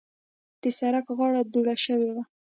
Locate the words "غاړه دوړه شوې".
1.17-2.09